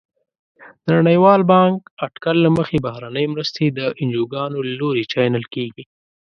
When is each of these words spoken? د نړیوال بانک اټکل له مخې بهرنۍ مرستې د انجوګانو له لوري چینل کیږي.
د 0.85 0.87
نړیوال 0.99 1.41
بانک 1.53 1.77
اټکل 2.05 2.35
له 2.45 2.49
مخې 2.57 2.77
بهرنۍ 2.85 3.25
مرستې 3.33 3.65
د 3.69 3.79
انجوګانو 4.01 4.57
له 4.67 4.73
لوري 4.81 5.03
چینل 5.13 5.43
کیږي. 5.53 5.83